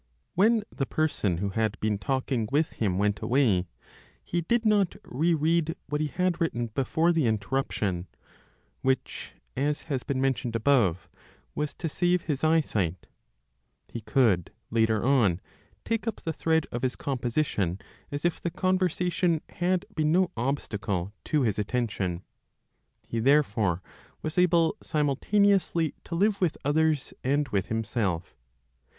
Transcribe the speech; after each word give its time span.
When 0.33 0.63
the 0.71 0.87
person 0.87 1.37
who 1.37 1.49
had 1.49 1.79
been 1.79 1.99
talking 1.99 2.49
with 2.51 2.71
him 2.71 2.97
went 2.97 3.21
away, 3.21 3.67
he 4.23 4.41
did 4.41 4.65
not 4.65 4.95
re 5.03 5.35
read 5.35 5.75
what 5.89 6.01
he 6.01 6.07
had 6.07 6.41
written 6.41 6.71
before 6.73 7.11
the 7.11 7.27
interruption, 7.27 8.07
which, 8.81 9.33
as 9.55 9.81
has 9.81 10.01
been 10.01 10.19
mentioned 10.19 10.55
above, 10.55 11.07
was 11.53 11.75
to 11.75 11.87
save 11.87 12.23
his 12.23 12.43
eyesight; 12.43 13.05
he 13.89 14.01
could, 14.01 14.49
later 14.71 15.03
on, 15.03 15.39
take 15.85 16.07
up 16.07 16.21
the 16.23 16.33
thread 16.33 16.65
of 16.71 16.81
his 16.81 16.95
composition 16.95 17.77
as 18.11 18.25
if 18.25 18.41
the 18.41 18.49
conversation 18.49 19.43
had 19.49 19.85
been 19.93 20.11
no 20.11 20.31
obstacle 20.35 21.13
to 21.25 21.43
his 21.43 21.59
attention. 21.59 22.23
He 23.07 23.19
therefore 23.19 23.83
was 24.23 24.39
able 24.39 24.75
simultaneously 24.81 25.93
to 26.05 26.15
live 26.15 26.41
with 26.41 26.57
others 26.65 27.13
and 27.23 27.47
with 27.49 27.67
himself. 27.67 28.33